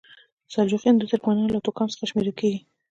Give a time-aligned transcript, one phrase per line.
[0.53, 2.59] سلجوقیان د ترکمنانو له توکم څخه شمیرل کیږي.